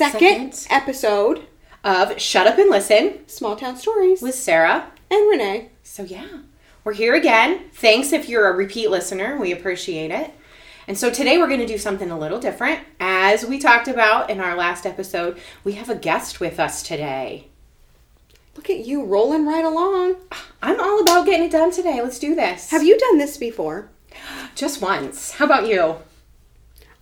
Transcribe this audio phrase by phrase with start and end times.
[0.00, 0.82] second, Second.
[0.82, 1.46] episode,
[1.84, 4.90] of Shut Up and Listen Small Town Stories, with Sarah.
[5.10, 5.68] and Renee.
[5.82, 6.38] So, yeah,
[6.84, 7.64] we're here again.
[7.74, 9.36] Thanks if you're a repeat listener.
[9.36, 10.30] We appreciate it.
[10.88, 12.80] And so today we're going to do something a little different.
[12.98, 17.48] As we talked about in our last episode, we have a guest with us today.
[18.56, 20.16] Look at you rolling right along.
[20.62, 22.00] I'm all about getting it done today.
[22.02, 22.70] Let's do this.
[22.70, 23.90] Have you done this before?
[24.54, 25.32] Just once.
[25.32, 25.96] How about you?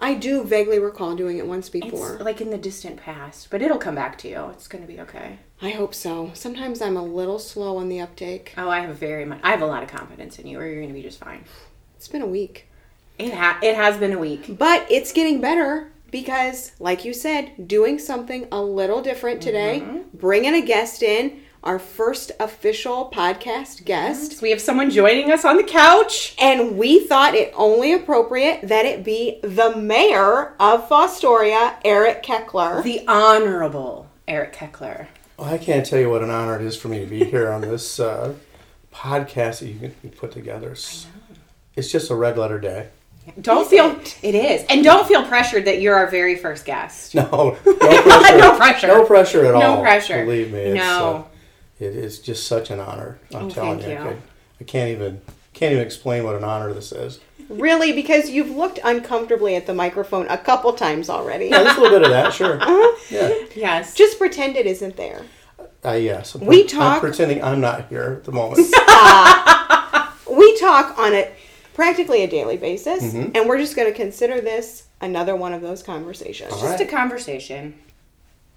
[0.01, 2.19] I do vaguely recall doing it once It's before.
[2.19, 4.47] like in the distant past, but it'll come back to you.
[4.51, 5.41] It's going to be okay.
[5.61, 6.31] I hope so.
[6.35, 8.55] Sometimes I'm a little slow on the uptake.
[8.57, 9.41] Oh, I have very much.
[9.43, 11.45] I have a lot of confidence in you, or you're going to be just fine.
[11.97, 12.69] It's been a week.
[13.19, 14.57] It ha- it has been a week.
[14.57, 20.17] But it's getting better because, like you said, doing something a little different today, mm-hmm.
[20.17, 24.39] bringing a guest in, our first official podcast guest.
[24.39, 26.35] So we have someone joining us on the couch.
[26.41, 32.83] And we thought it only appropriate that it be the mayor of Fostoria, Eric Keckler.
[32.83, 35.09] The Honorable Eric Keckler.
[35.37, 37.53] Well, I can't tell you what an honor it is for me to be here
[37.53, 38.33] on this uh,
[38.91, 40.71] podcast that you can you put together.
[40.71, 41.07] It's,
[41.77, 42.89] it's just a red letter day.
[43.43, 44.19] Don't Is feel it?
[44.23, 47.15] it is, and don't feel pressured that you're our very first guest.
[47.15, 48.39] No, no pressure.
[48.39, 48.87] No pressure.
[48.87, 49.77] No pressure at No all.
[49.77, 50.25] No pressure.
[50.25, 50.61] Believe me.
[50.61, 51.27] It's, No.
[51.29, 51.38] Uh,
[51.81, 53.19] it is just such an honor.
[53.35, 54.05] I'm Oh, telling thank you.
[54.05, 54.11] you.
[54.11, 54.17] I,
[54.61, 55.21] I can't even
[55.55, 57.21] can't even explain what an honor this is.
[57.49, 61.47] Really, because you've looked uncomfortably at the microphone a couple times already.
[61.47, 62.59] Yeah, there's a little bit of that, sure.
[62.63, 62.97] Uh-huh.
[63.11, 63.33] Yeah.
[63.57, 63.95] Yes.
[63.95, 65.23] Just pretend it isn't there.
[65.85, 66.35] Uh, yes.
[66.35, 68.59] I'm We pre- talk- I'm pretending I'm not here at the moment.
[70.31, 71.31] We talk on a
[71.75, 73.31] practically a daily basis, Mm-hmm.
[73.35, 76.53] and we're just going to consider this another one of those conversations.
[76.53, 76.81] All just right.
[76.81, 77.75] a conversation.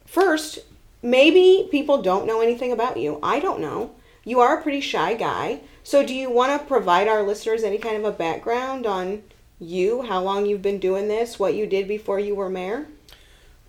[0.06, 0.60] First,
[1.02, 3.20] maybe people don't know anything about you.
[3.22, 3.92] I don't know.
[4.24, 5.62] You are a pretty shy guy.
[5.84, 9.24] So, do you want to provide our listeners any kind of a background on
[9.60, 12.88] you, how long you've been doing this, what you did before you were mayor?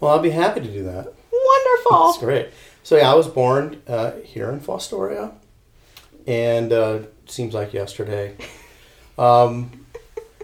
[0.02, 1.14] well, I'll be happy to do that.
[1.32, 2.06] Wonderful.
[2.06, 2.48] That's great.
[2.82, 5.32] So yeah, I was born uh, here in Fostoria,
[6.26, 8.36] and uh, seems like yesterday.
[9.18, 9.84] Um,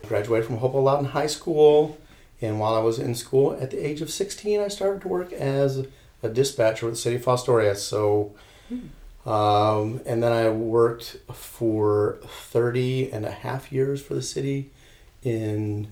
[0.06, 1.98] graduated from Hopewell Loudon High School,
[2.42, 5.32] and while I was in school, at the age of 16, I started to work
[5.32, 5.86] as
[6.22, 7.76] a dispatcher with the city of Fostoria.
[7.76, 8.34] So,
[9.24, 14.70] um, and then I worked for 30 and a half years for the city
[15.22, 15.88] in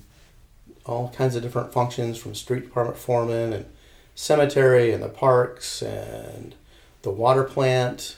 [0.84, 3.66] all kinds of different functions from street department foreman and
[4.14, 6.54] cemetery and the parks and
[7.02, 8.16] the water plant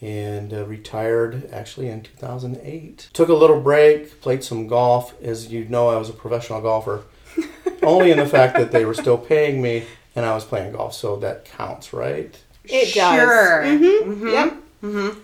[0.00, 5.14] and uh, retired actually in 2008 took a little break played some golf.
[5.22, 7.02] As you know i was a professional golfer
[7.82, 9.84] only in the fact that they were still paying me
[10.16, 13.20] and i was playing golf so that counts right It does.
[13.20, 13.62] Sure.
[13.62, 14.28] Mm-hmm.
[14.28, 15.16] Yep.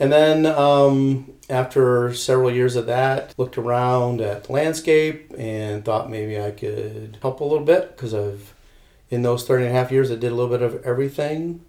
[0.00, 6.10] and then um, after several years of that, looked around at the landscape and thought
[6.10, 8.54] maybe I could help a little bit because I've,
[9.10, 11.64] in those 30 and a half years, I did a little bit of everything.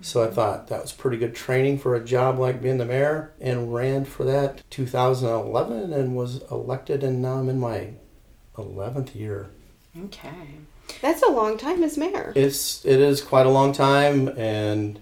[0.00, 3.32] So I thought that was pretty good training for a job like being the mayor
[3.40, 7.90] and ran for that 2011 and was elected and now I'm in my
[8.56, 9.50] 11th year.
[10.04, 10.28] Okay.
[11.02, 12.32] That's a long time as mayor.
[12.34, 14.98] It's it is quite a long time, and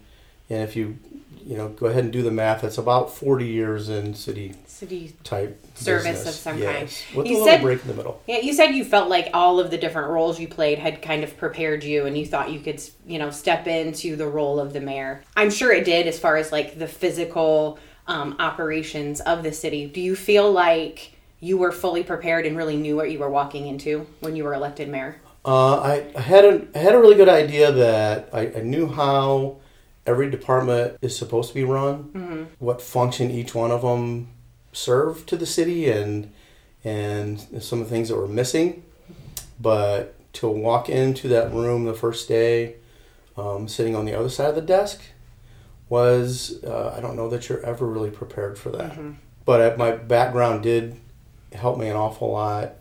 [0.50, 0.98] and if you
[1.46, 5.14] you know go ahead and do the math, it's about forty years in city City.
[5.22, 6.28] type Service business.
[6.28, 7.16] of some yes, kind.
[7.16, 8.20] with You a little said- break in the middle.
[8.26, 11.22] Yeah, you said you felt like all of the different roles you played had kind
[11.22, 14.72] of prepared you, and you thought you could, you know, step into the role of
[14.72, 15.22] the mayor.
[15.36, 17.78] I'm sure it did, as far as like the physical
[18.08, 19.86] um, operations of the city.
[19.86, 23.66] Do you feel like you were fully prepared and really knew what you were walking
[23.68, 25.20] into when you were elected mayor?
[25.44, 28.88] Uh, I, I had a I had a really good idea that I, I knew
[28.88, 29.56] how
[30.06, 34.28] every department is supposed to be run, what function each one of them
[34.72, 36.32] serve to the city, and
[36.82, 38.82] and some of the things that were missing.
[39.60, 42.76] But to walk into that room the first day,
[43.36, 45.02] um, sitting on the other side of the desk,
[45.90, 48.96] was uh, I don't know that you're ever really prepared for that.
[49.44, 50.96] But uh, my background did
[51.52, 52.76] help me an awful lot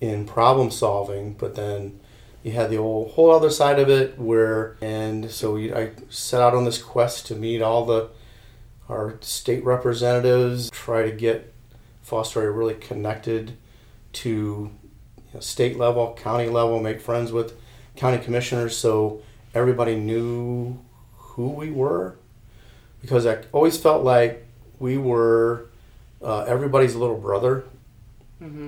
[0.00, 1.34] in problem solving.
[1.34, 2.00] But then
[2.44, 6.42] you had the whole whole other side of it where, and so we, I set
[6.42, 8.10] out on this quest to meet all the
[8.88, 11.54] our state representatives, try to get
[12.06, 13.56] Fostoria really connected
[14.12, 14.70] to you
[15.32, 17.58] know, state level, county level, make friends with
[17.96, 19.22] county commissioners so
[19.54, 20.78] everybody knew
[21.16, 22.16] who we were.
[23.00, 24.46] Because I always felt like
[24.78, 25.70] we were
[26.22, 27.64] uh, everybody's little brother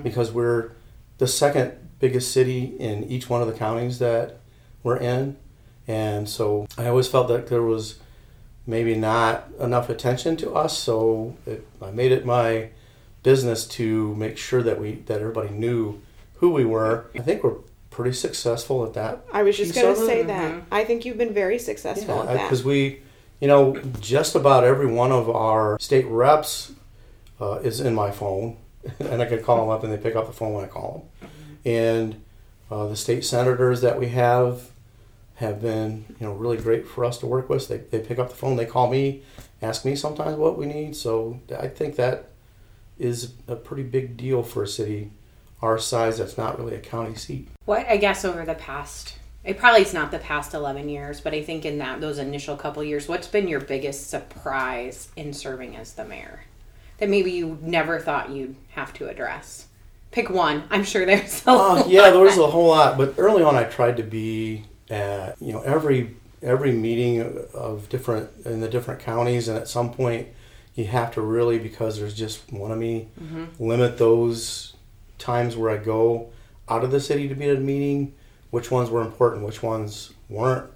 [0.03, 0.71] because we're
[1.19, 4.39] the second biggest city in each one of the counties that
[4.83, 5.37] we're in.
[5.87, 7.99] And so I always felt that there was
[8.65, 10.77] maybe not enough attention to us.
[10.77, 12.69] So it, I made it my
[13.23, 16.01] business to make sure that we that everybody knew
[16.35, 17.05] who we were.
[17.15, 17.57] I think we're
[17.89, 19.25] pretty successful at that.
[19.31, 20.11] I was just going to of it.
[20.11, 20.63] say that.
[20.71, 22.43] I think you've been very successful at that.
[22.43, 23.01] because we,
[23.39, 26.73] you know, just about every one of our state reps
[27.41, 28.57] uh, is in my phone,
[28.99, 30.91] and I can call them up and they pick up the phone when I call
[30.91, 31.01] them.
[31.67, 32.23] And
[32.71, 34.71] uh, the state senators that we have
[35.35, 37.67] have been, you know, really great for us to work with.
[37.67, 39.21] They, they pick up the phone, they call me,
[39.61, 40.95] ask me sometimes what we need.
[40.95, 42.29] So I think that
[42.97, 45.11] is a pretty big deal for a city
[45.61, 47.49] our size that's not really a county seat.
[47.65, 51.33] What I guess over the past, it probably is not the past eleven years, but
[51.33, 55.75] I think in that those initial couple years, what's been your biggest surprise in serving
[55.75, 56.43] as the mayor
[56.99, 59.66] that maybe you never thought you'd have to address?
[60.11, 60.63] Pick one.
[60.69, 63.63] I'm sure there's a Uh, yeah, there was a whole lot, but early on, I
[63.65, 69.47] tried to be at you know every every meeting of different in the different counties,
[69.47, 70.27] and at some point,
[70.75, 73.07] you have to really because there's just one of me
[73.59, 74.73] limit those
[75.17, 76.29] times where I go
[76.69, 78.13] out of the city to be at a meeting.
[78.49, 80.69] Which ones were important, which ones weren't,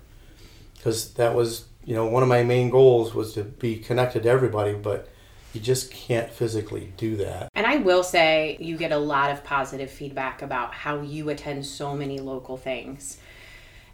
[0.76, 4.30] because that was you know one of my main goals was to be connected to
[4.30, 5.08] everybody, but
[5.54, 7.50] you just can't physically do that.
[7.56, 11.66] And I will say, you get a lot of positive feedback about how you attend
[11.66, 13.18] so many local things.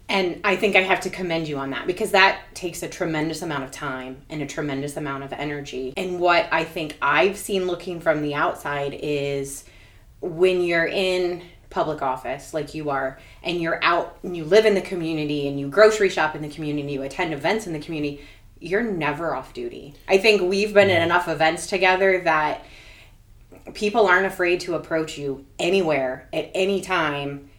[0.08, 3.42] And I think I have to commend you on that because that takes a tremendous
[3.42, 5.92] amount of time and a tremendous amount of energy.
[5.96, 9.64] And what I think I've seen looking from the outside is
[10.20, 14.74] when you're in public office like you are and you're out and you live in
[14.74, 18.24] the community and you grocery shop in the community, you attend events in the community,
[18.60, 19.94] you're never off duty.
[20.08, 22.64] I think we've been in enough events together that
[23.74, 27.50] people aren't afraid to approach you anywhere at any time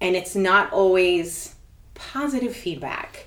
[0.00, 1.54] and it's not always
[1.94, 3.26] positive feedback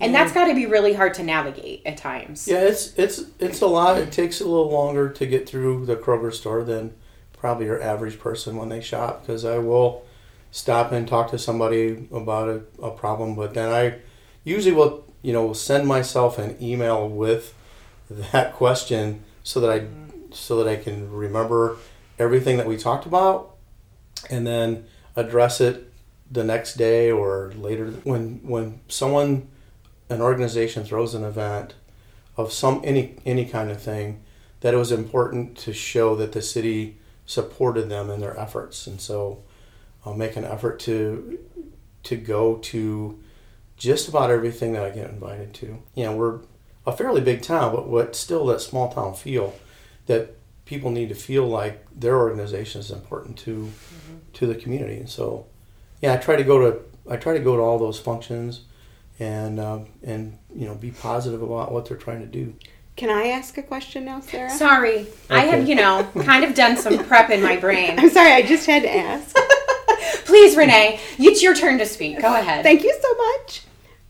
[0.00, 3.60] and that's got to be really hard to navigate at times Yeah, it's it's it's
[3.60, 3.98] a lot.
[3.98, 6.94] It takes a little longer to get through the Kroger store than
[7.32, 10.04] probably your average person when they shop because I will
[10.50, 13.98] stop and talk to somebody about a, a problem, but then I
[14.44, 17.54] usually will you know send myself an email with
[18.10, 19.86] that question so that I
[20.30, 21.78] so that I can remember
[22.18, 23.56] everything that we talked about
[24.30, 24.86] and then
[25.16, 25.92] address it
[26.30, 29.48] the next day or later when when someone
[30.08, 31.74] an organization throws an event
[32.36, 34.22] of some any any kind of thing
[34.60, 38.86] that it was important to show that the city supported them in their efforts.
[38.86, 39.42] And so
[40.04, 41.38] I'll make an effort to
[42.04, 43.18] to go to
[43.76, 45.82] just about everything that I get invited to.
[45.94, 46.40] You know, we're
[46.86, 49.54] a fairly big town, but what still that small town feel
[50.06, 53.70] that people need to feel like their organization is important to
[54.34, 54.96] to the community.
[54.96, 55.46] And so,
[56.00, 56.80] yeah, I try to go to
[57.10, 58.62] I try to go to all those functions
[59.18, 62.54] and um, and you know be positive about what they're trying to do.
[62.96, 64.50] Can I ask a question now, Sarah?
[64.50, 68.32] sorry i have you know kind of done some prep in my brain I'm sorry,
[68.32, 69.36] I just had to ask.
[70.24, 73.62] please renee it's your turn to speak go ahead Thank you so much.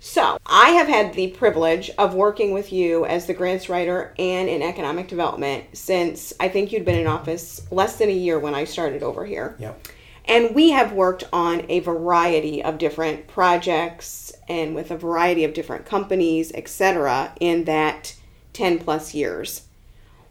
[0.06, 4.50] So, I have had the privilege of working with you as the grants writer and
[4.50, 8.54] in economic development since I think you'd been in office less than a year when
[8.54, 9.56] I started over here.
[9.58, 9.88] Yep.
[10.26, 15.54] And we have worked on a variety of different projects and with a variety of
[15.54, 18.14] different companies, etc., in that
[18.52, 19.66] 10 plus years.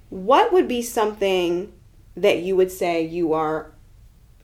[0.10, 1.74] What would be something
[2.16, 3.73] that you would say you are,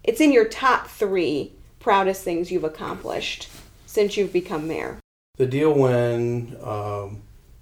[0.03, 3.49] it's in your top three proudest things you've accomplished
[3.85, 4.99] since you've become mayor?
[5.37, 7.21] The deal when um,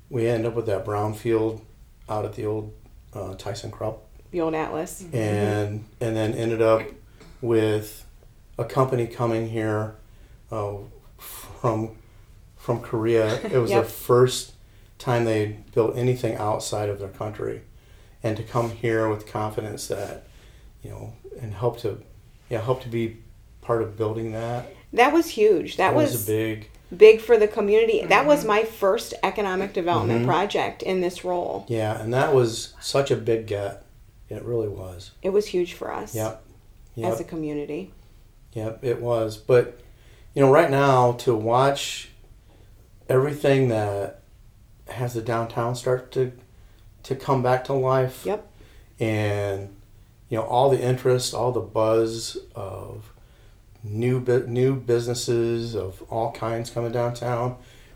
[0.10, 1.62] we end up with that brownfield
[2.10, 2.74] out at the old
[3.14, 3.98] uh, ThyssenKrupp
[4.32, 5.06] The old Atlas.
[5.14, 6.82] and and then ended up
[7.42, 8.06] with
[8.58, 9.96] a company coming here
[10.52, 10.78] uh,
[11.18, 11.96] from
[12.58, 13.40] from Korea.
[13.42, 13.84] It was Yep.
[13.86, 14.54] the first
[14.98, 17.62] time they built anything outside of their country,
[18.24, 20.26] and to come here with confidence that
[20.84, 22.02] you know and help to
[22.50, 23.18] yeah help to be
[23.62, 24.74] part of building that.
[24.94, 25.78] That was huge.
[25.78, 28.06] That, was, a big big for the community.
[28.06, 30.26] That was my first economic development Mhm.
[30.26, 31.66] project in this role.
[31.68, 33.84] yeah, and that was such a big get.
[34.30, 35.12] It really was.
[35.22, 36.44] It was huge for us Yep.
[36.96, 37.14] Yep.
[37.14, 37.92] as a community.
[38.54, 39.38] Yep, it was.
[39.38, 39.80] But
[40.34, 42.10] you know, right now to watch
[43.10, 44.22] everything that
[44.88, 46.32] has the downtown start to
[47.04, 48.26] to come back to life.
[48.26, 48.48] Yep.
[49.00, 49.76] And
[50.30, 53.12] you know, all the interest, all the buzz of
[53.84, 57.56] new new businesses of all kinds coming downtown,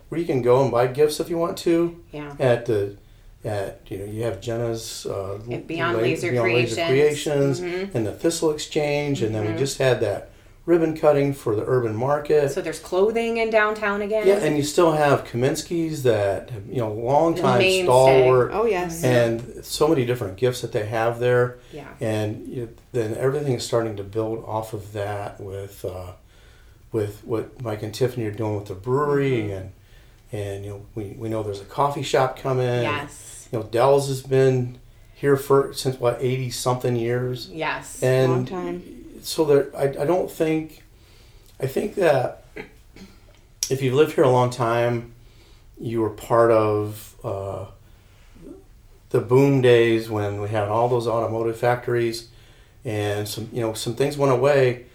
[0.10, 2.96] where you can go and buy gifts if you want to yeah at the
[3.44, 6.88] at you know you have Jenna's uh, Beyond La- Laser Beyond Creations.
[6.88, 7.96] Creations Mhm.
[7.96, 10.31] and the Thistle Exchange, and then we just had that
[10.66, 12.52] ribbon cutting for the urban market.
[12.52, 16.92] so there's clothing in downtown again yeah, and you still have Kaminsky's that you know
[16.94, 19.04] long time stalwart, Oh yes.
[19.04, 23.66] and so many different gifts that they have there, yeah and you, then everything is
[23.66, 26.12] starting to build off of that with uh,
[26.92, 29.72] with what Mike and Tiffany are doing with the brewery and
[30.32, 32.84] and you know we, we know there's a coffee shop coming.
[32.84, 33.50] Yes.
[33.52, 34.78] You know Dell's has been
[35.16, 37.50] here for since what eighty something years.
[37.50, 38.02] Yes.
[38.04, 39.01] And Long time.
[39.22, 40.84] So there I, I don't think
[41.60, 42.46] I think that
[43.70, 45.14] if you've lived here a long time,
[45.80, 47.66] you were part of uh,
[49.10, 52.30] the boom days when we had all those automotive factories
[52.84, 54.86] and some you know some things went away.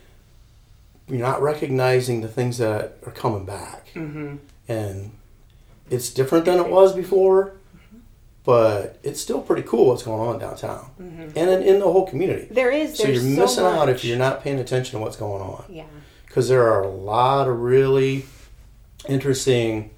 [1.09, 4.37] You're not recognizing the things that are coming back, mm-hmm.
[4.66, 5.12] and
[5.88, 7.55] it's different than it was before.
[8.47, 12.47] But it's still pretty cool what's going on downtown and in, in the whole community.
[12.49, 12.97] There is.
[12.97, 15.65] So you're so missing out if you're not paying attention to what's going on.
[15.69, 15.87] Yeah.
[16.25, 18.25] Because there are a lot of really
[19.09, 19.91] interesting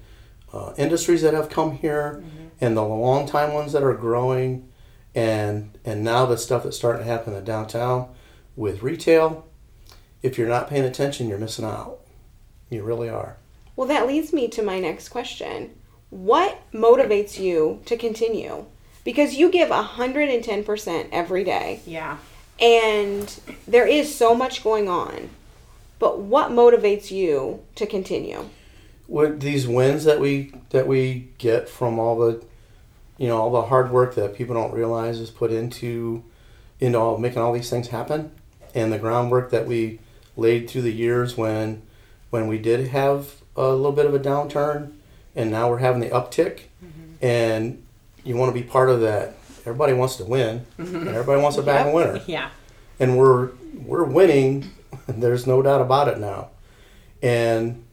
[0.51, 2.23] uh, industries that have come here,
[2.59, 4.67] and the long time ones that are growing,
[5.13, 8.09] and and now the stuff that's starting to happen in downtown
[8.55, 9.45] with retail.
[10.23, 11.99] If you're not paying attention, you're missing out.
[12.71, 13.37] You really are.
[13.75, 15.75] Well, that leads me to my next question.
[16.09, 18.65] What motivates you to continue?
[19.03, 22.17] Because you give 110% every day, Yeah.
[22.59, 25.29] and there is so much going on.
[25.99, 28.45] But what motivates you to continue?
[29.07, 32.43] What these wins that we that we get from all the,
[33.17, 36.23] you know, all the hard work that people don't realize is put into,
[36.79, 38.31] into all making all these things happen,
[38.75, 39.99] and the groundwork that we
[40.37, 41.81] laid through the years when,
[42.29, 44.91] when we did have a little bit of a downturn,
[45.35, 46.61] and now we're having the uptick,
[47.21, 47.81] and
[48.23, 49.35] you want to be part of that.
[49.61, 51.07] Everybody wants to win, and mm-hmm.
[51.09, 51.93] everybody wants a bag Yep.
[51.95, 52.49] winner Yeah.
[52.99, 53.49] and we're
[53.85, 54.71] we're winning.
[55.07, 56.49] There's no doubt about it now,
[57.21, 57.83] and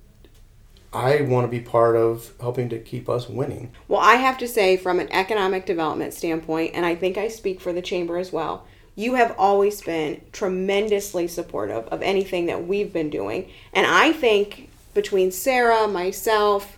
[0.92, 3.72] I want to be part of helping to keep us winning.
[3.88, 7.60] Well, I have to say, from an economic development standpoint, and I think I speak
[7.60, 12.92] for the chamber as well, you have always been tremendously supportive of anything that we've
[12.94, 13.50] been doing.
[13.74, 16.75] And I think between Sarah, myself,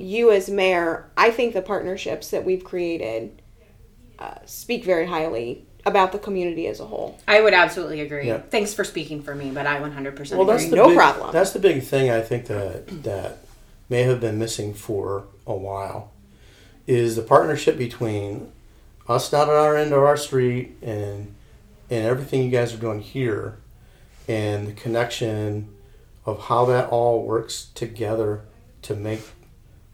[0.00, 3.42] you as mayor, I think the partnerships that we've created
[4.18, 7.18] uh, speak very highly about the community as a whole.
[7.26, 8.26] I would absolutely agree.
[8.26, 8.38] Yeah.
[8.38, 10.70] Thanks for speaking for me, but I 100% Well, that's agree.
[10.70, 11.32] the No big, problem.
[11.32, 13.38] That's the big thing I think that that
[13.88, 16.12] may have been missing for a while
[16.86, 18.52] is the partnership between
[19.08, 21.34] us down at our end of our street and
[21.88, 23.56] and everything you guys are doing here
[24.28, 25.68] and the connection
[26.24, 28.42] of how that all works together
[28.82, 29.20] to make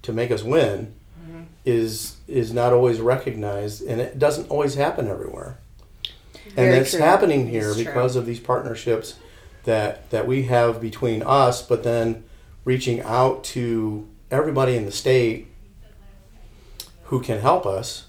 [0.07, 1.43] to make us win mm-hmm.
[1.65, 5.59] is is not always recognized and it doesn't always happen everywhere.
[6.47, 7.01] And Very that's true.
[7.01, 7.85] happening here It's true.
[7.85, 9.17] because of these partnerships
[9.65, 12.25] that that we have between us, but then
[12.65, 15.49] reaching out to everybody in the state
[17.05, 18.07] who can help us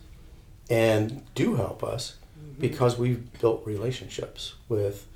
[0.70, 2.62] and do help us mm-hmm.
[2.62, 5.08] because we've built relationships with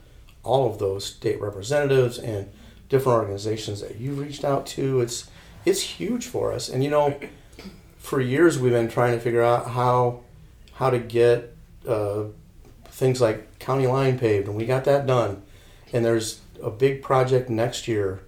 [0.44, 2.50] all of those state representatives and
[2.90, 5.00] different organizations that you've reached out to.
[5.02, 5.30] It's
[5.66, 7.20] it's huge for us, and you know,
[7.98, 10.22] for years we've been trying to figure out how
[10.74, 11.56] how to get
[11.88, 12.24] uh,
[12.86, 15.44] things like county line paved, and we got that done.
[15.94, 18.22] And there's a big project next year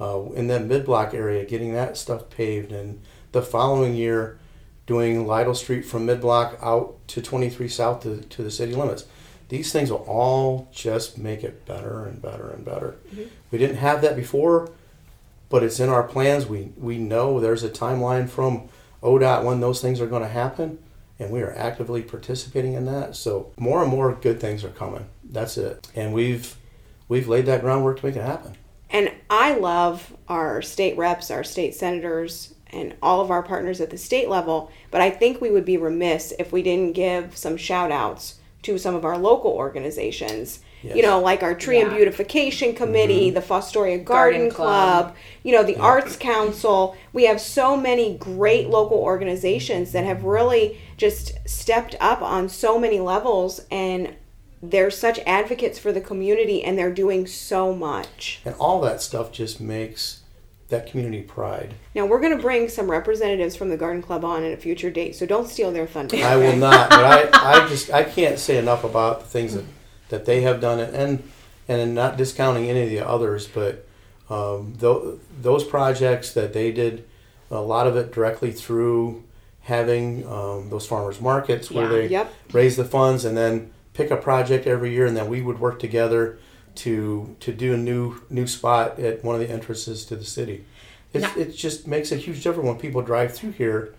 [0.00, 3.00] uh, in that mid block area, getting that stuff paved, and
[3.32, 4.38] the following year
[4.86, 9.04] doing Lytle Street from mid block out to 23 South to, to the city limits.
[9.48, 12.96] These things will all just make it better and better and better.
[13.50, 14.70] We didn't have that before,
[15.52, 16.46] but it's in our plans.
[16.46, 18.70] We we know there's a timeline from
[19.02, 20.78] ODOT when those things are going to happen,
[21.18, 23.14] and we are actively participating in that.
[23.14, 25.06] So more and more good things are coming.
[25.22, 26.56] That's it, and we've
[27.06, 28.56] we've laid that groundwork to make it happen.
[28.88, 33.90] And I love our state reps, our state senators, and all of our partners at
[33.90, 34.72] the state level.
[34.90, 38.78] But I think we would be remiss if we didn't give some shout outs to
[38.78, 40.60] some of our local organizations.
[40.82, 42.76] You know, like our Tree and Beautification mm-hmm.
[42.76, 45.16] Committee, the Fostoria Garden, Garden Club, Club.
[45.42, 46.96] you know, the Arts Council.
[47.12, 52.78] We have so many great local organizations that have really just stepped up on so
[52.78, 54.16] many levels and
[54.62, 58.40] they're such advocates for the community and they're doing so much.
[58.44, 60.22] And all that stuff just makes
[60.72, 61.74] that community pride.
[61.94, 64.90] Now we're going to bring some representatives from the Garden Club on at a future
[64.90, 66.16] date, so don't steal their thunder.
[66.16, 69.64] I will not, but I, I just I can't say enough about the things that,
[70.12, 71.22] that they have done it, and
[71.68, 73.86] and not discounting any of the others, but
[74.30, 77.04] um, tho- those projects that they did,
[77.50, 79.22] a lot of it directly through
[79.62, 81.96] having um, those farmers markets where Yeah.
[81.98, 82.32] they Yep.
[82.52, 85.78] raise the funds and then pick a project every year, and then we would work
[85.80, 86.38] together
[86.76, 90.64] to to do a new new spot at one of the entrances to the city.
[91.14, 93.94] It's, Now- it just makes a huge difference when people drive through here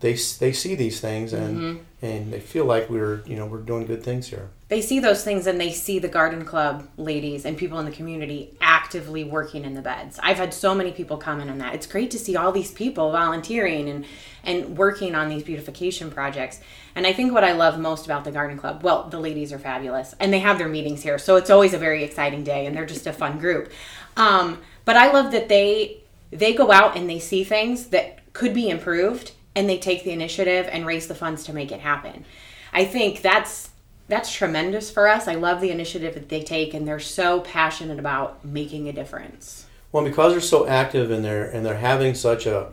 [0.00, 1.78] they they see these things and Mm-hmm.
[2.06, 4.48] and they feel like we're you know we're doing good things here.
[4.74, 7.92] They see those things and they see the garden club ladies and people in the
[7.92, 10.18] community actively working in the beds.
[10.20, 11.76] I've had so many people comment on that.
[11.76, 14.04] It's great to see all these people volunteering and
[14.42, 16.58] and working on these beautification projects.
[16.96, 19.60] And I think what I love most about the garden club, well, the ladies are
[19.60, 22.76] fabulous and they have their meetings here, so it's always a very exciting day and
[22.76, 23.70] they're just a fun group.
[24.16, 25.98] Um, but I love that they
[26.32, 30.10] they go out and they see things that could be improved and they take the
[30.10, 32.24] initiative and raise the funds to make it happen.
[32.72, 33.70] I think that's
[34.08, 35.26] that's tremendous for us.
[35.28, 39.66] I love the initiative that they take and they're so passionate about making a difference.
[39.92, 42.72] Well, because they're so active and they're and they're having such a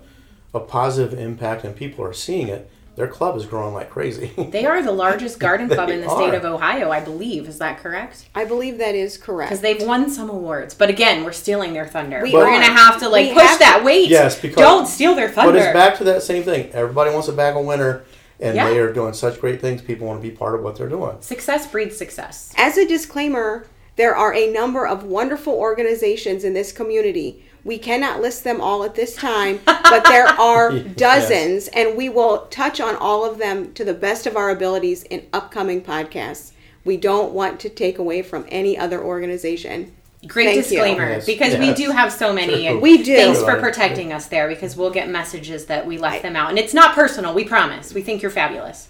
[0.54, 4.32] a positive impact and people are seeing it, their club is growing like crazy.
[4.52, 7.48] They are the largest garden club in the state of Ohio, I believe.
[7.48, 8.28] Is that correct?
[8.36, 9.50] I believe that is correct.
[9.52, 10.74] Because they've won some awards.
[10.74, 12.22] But again, we're stealing their thunder.
[12.22, 12.50] We We are are.
[12.50, 13.84] going to have to like We push have to- that.
[13.86, 14.10] Wait.
[14.10, 15.54] Yes, because- don't steal their thunder.
[15.54, 16.70] but it's back to that same thing.
[16.74, 18.04] Everybody wants a bag of winter,
[18.42, 18.70] and Yeah.
[18.70, 19.82] they are doing such great things.
[19.82, 21.18] People want to be part of what they're doing.
[21.22, 22.52] Success breeds success.
[22.58, 23.66] As a disclaimer,
[23.98, 27.44] there are a number of wonderful organizations in this community.
[27.64, 30.86] We cannot list them all at this time, but there are Yes.
[30.96, 35.04] dozens, and we will touch on all of them to the best of our abilities
[35.04, 36.52] in upcoming podcasts.
[36.84, 39.92] We don't want to take away from any other organization.
[40.28, 40.62] Great Thank you.
[40.62, 42.68] disclaimer Yes, because we do have so many.
[42.68, 43.16] And We do.
[43.16, 43.60] Thanks for Right.
[43.62, 46.50] protecting us there because we'll get messages that we left them out.
[46.50, 47.94] And it's not personal, we promise.
[47.94, 48.88] We think you're fabulous.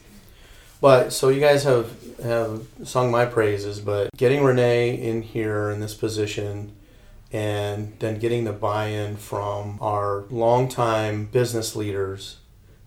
[0.82, 1.92] But so you guys have
[2.24, 6.74] have sung my praises, but getting Renee in here in this position
[7.32, 12.38] and then getting the buy-in from our longtime business leaders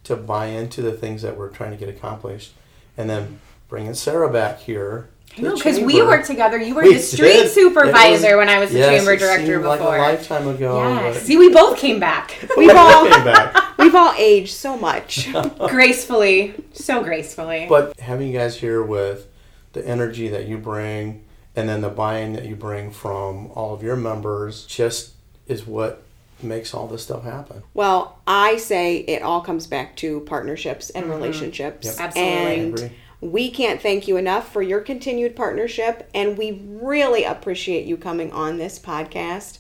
[0.05, 2.53] to buy into the things that we're trying to get accomplished,
[2.97, 5.09] and then bringing Sarah back here.
[5.37, 6.59] To Because we worked together.
[6.59, 7.51] You were We the street did.
[7.51, 9.69] Supervisor was- when I was the yes, chamber it director seemed before.
[9.69, 10.83] Like a lifetime ago.
[10.83, 11.15] Yes.
[11.17, 13.79] but See, we both came back we both came back.
[13.79, 15.29] We've all aged so much.
[15.69, 17.67] gracefully, so gracefully.
[17.69, 19.29] But having you guys here with
[19.73, 21.25] the energy that you bring
[21.57, 25.13] and then the buy-in that you bring from all of your members just
[25.47, 26.03] is what
[26.43, 27.63] makes all this stuff happen.
[27.75, 31.15] Well, I say it all comes back to partnerships and mm-hmm.
[31.15, 31.87] relationships.
[31.87, 31.97] Yep.
[32.01, 32.33] Absolutely.
[32.33, 32.93] I And agree.
[33.25, 38.31] We can't thank you enough for your continued partnership, and we really appreciate you coming
[38.33, 39.59] on this podcast.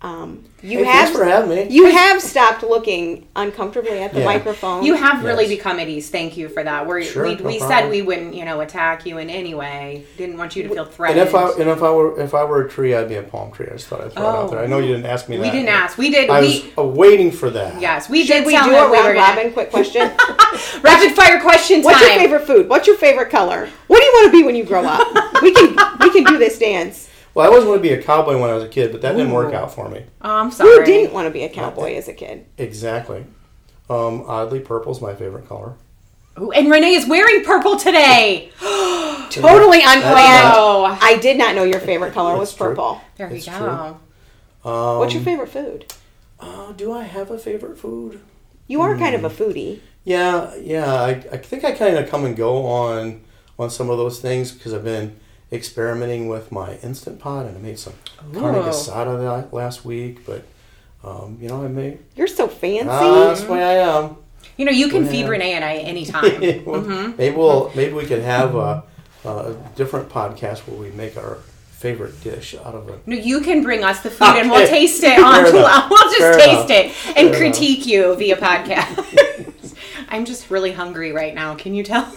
[0.00, 1.66] Um, you Hey, have for having me.
[1.74, 4.26] you have stopped looking uncomfortably at the Yeah.
[4.26, 4.84] microphone.
[4.84, 6.08] you have really become at ease.
[6.08, 6.86] Thank you for that.
[6.86, 10.04] We're, Sure, we no we said we wouldn't, you know, attack you in any way.
[10.16, 11.18] Didn't want you to feel threatened.
[11.18, 13.24] And if I and if I were if I were a tree, I'd be a
[13.24, 13.66] palm tree.
[13.68, 14.42] I just thought I'd throw it Oh.
[14.44, 14.60] out there.
[14.60, 15.42] I know you didn't ask me that.
[15.42, 15.98] we didn't ask.
[15.98, 16.30] We did.
[16.30, 17.80] I we was uh, waiting for that.
[17.80, 19.70] yes, we Should did we tell do him a we were round gonna- robin quick
[19.70, 20.02] question?
[20.82, 21.84] rapid fire question time.
[21.86, 22.68] What's your favorite food?
[22.68, 23.68] What's your favorite color?
[23.88, 25.42] What do you want to be when you grow up?
[25.42, 27.07] we can we can do this dance.
[27.34, 29.12] Well, I always wanted to be a cowboy when I was a kid, but that
[29.16, 30.04] didn't work out for me.
[30.22, 30.70] Oh, I'm sorry.
[30.78, 32.46] Who didn't want to be a cowboy as a kid?
[32.56, 33.24] Exactly.
[33.90, 35.74] Um, oddly, purple's my favorite color.
[36.40, 38.50] Ooh, and Renee is wearing purple today.
[39.30, 40.52] Totally unplanned.
[40.56, 42.68] Oh, I did not know your favorite color was That's true.
[42.68, 43.00] purple.
[43.16, 43.98] there we It's go.
[44.64, 45.92] Um, What's your favorite food?
[46.40, 48.20] Uh, do I have a favorite food?
[48.66, 49.26] You are kind of Hmm.
[49.26, 49.80] a foodie.
[50.04, 50.92] Yeah, yeah.
[50.94, 53.22] I, I think I kind of come and go on
[53.58, 55.18] on some of those things because I've been
[55.50, 57.94] experimenting with my instant pot and I made some
[58.34, 60.24] carne asada that last week.
[60.26, 60.44] But
[61.04, 62.88] um, you know, I made You're so fancy.
[62.88, 64.16] ah, that's the way I am.
[64.56, 65.28] You know, you can feed Yeah.
[65.28, 66.22] Renee and I anytime.
[66.66, 67.16] Well, Mm-hmm.
[67.16, 68.82] Maybe we'll maybe we could have a,
[69.24, 71.38] a different podcast where we make our
[71.70, 73.06] favorite dish out of it.
[73.06, 75.46] No, you can bring us the food and we'll taste it Fair on.
[75.46, 75.88] enough.
[75.90, 77.06] We'll just Fair taste enough.
[77.06, 79.76] it and Fair critique you via podcast.
[80.08, 81.54] I'm just really hungry right now.
[81.54, 82.12] Can you tell?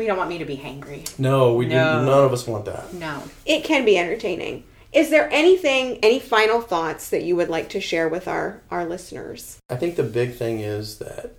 [0.00, 1.06] We don't want me to be hangry.
[1.18, 2.00] No, we No.
[2.00, 2.06] do.
[2.06, 2.94] None of us want that.
[2.94, 3.22] No.
[3.44, 4.64] It can be entertaining.
[4.92, 8.86] Is there anything, any final thoughts that you would like to share with our our
[8.86, 9.58] listeners?
[9.68, 11.34] I think the big thing is that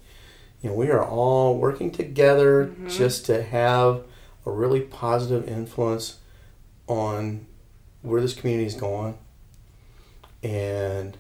[0.62, 2.88] you know we are all working together Mm-hmm.
[2.90, 4.04] just to have
[4.46, 6.18] a really positive influence
[6.88, 7.48] on
[8.04, 9.18] where this community is going,
[10.44, 11.18] and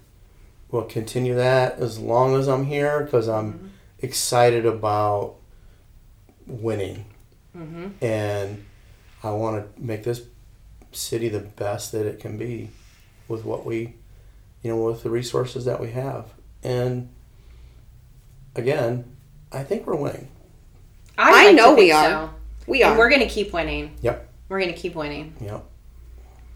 [0.69, 3.67] we'll continue that as long as I'm here because I'm Mm-hmm.
[3.99, 5.35] excited about
[6.47, 7.05] winning,
[7.57, 8.03] Mm-hmm.
[8.03, 8.65] and
[9.23, 10.21] I want to make this
[10.93, 12.69] city the best that it can be
[13.27, 13.95] with what we
[14.61, 16.25] you know with the resources that we have
[16.63, 17.09] and
[18.55, 19.05] again
[19.51, 20.27] i think we're winning
[21.17, 22.03] I'd I like know we are.
[22.09, 22.29] so.
[22.67, 22.97] We And are.
[22.97, 23.95] we're going to keep winning.
[24.01, 24.29] Yep.
[24.49, 25.35] We're going to keep winning.
[25.41, 25.63] yep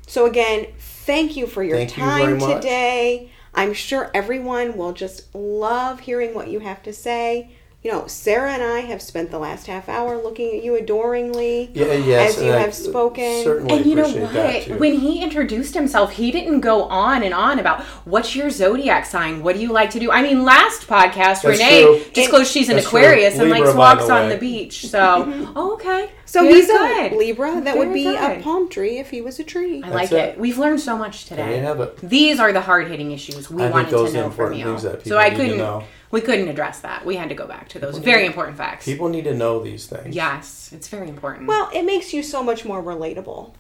[0.08, 2.62] So again, thank you for your Thank time very much.
[2.62, 3.32] today.
[3.54, 7.52] I'm sure everyone will just love hearing what you have to say.
[7.86, 11.70] You know, Sarah and I have spent the last half hour looking at you adoringly
[11.72, 13.44] Yeah, yes, as you and I have spoken.
[13.44, 14.80] Certainly And you know what?
[14.80, 19.44] When he introduced himself, he didn't go on and on about what's your zodiac sign?
[19.44, 20.10] What do you like to do?
[20.10, 22.12] I mean, last podcast, That's Renee true.
[22.12, 23.02] disclosed she's an That's true.
[23.02, 24.88] Aquarius and Libra, likes walks the on the beach.
[24.88, 25.54] So, mm-hmm.
[25.56, 26.10] oh, okay.
[26.26, 27.14] so Very he's good.
[27.14, 27.62] a Libra.
[27.62, 29.84] That would Very be a palm tree if he was a tree.
[29.84, 30.18] I like it.
[30.18, 30.40] it.
[30.40, 31.60] We've learned so much today.
[31.60, 32.10] There you have.
[32.10, 34.34] These are the hard hitting issues we I think wanted those to are the know
[34.34, 34.66] from you.
[34.66, 35.86] things that so people I need to couldn't.
[36.16, 36.22] Know.
[36.22, 37.06] We couldn't address that.
[37.06, 38.86] We had to go back to those People very need- important facts.
[38.86, 40.16] People need to know these things.
[40.16, 41.48] Yes, it's very important.
[41.48, 43.54] Well, it makes you so much more relatable.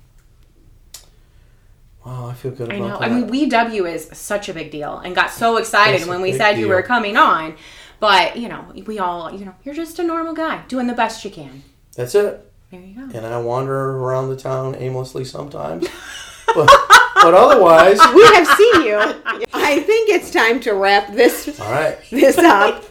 [2.05, 2.99] Wow, I feel good I about know.
[2.99, 3.03] that.
[3.03, 6.31] I mean, WW is such a big deal, and got so excited It's when we
[6.31, 7.55] big said you were coming on.
[7.99, 11.25] But you know, we all, you know, you're just a normal guy doing the best
[11.25, 11.63] you can.
[11.95, 12.51] That's it.
[12.69, 13.17] There you go.
[13.17, 15.87] And I wander around the town aimlessly sometimes.
[16.53, 16.69] but,
[17.15, 18.97] but otherwise, We have seen you.
[19.53, 21.97] I think it's time to wrap this all right.
[22.11, 22.83] this up.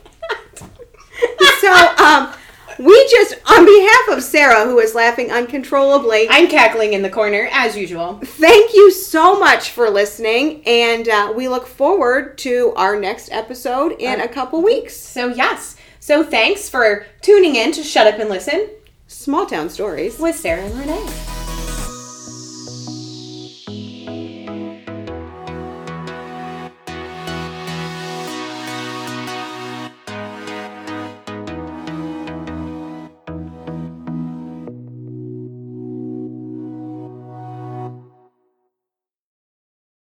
[1.60, 2.32] so, um,
[2.78, 7.48] we just, on behalf of Sarah, who is laughing uncontrollably, I'm cackling in the corner
[7.52, 8.18] as usual.
[8.24, 13.92] thank you so much for listening, and uh, we look forward to our next episode
[14.00, 14.96] in a couple weeks.
[14.96, 15.76] So yes.
[16.00, 18.68] So thanks for tuning in to Shut Up and Listen
[19.06, 20.18] Small town stories.
[20.18, 21.33] with Sarah and Renee.